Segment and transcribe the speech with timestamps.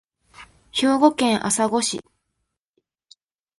[0.71, 2.03] 兵庫県朝来市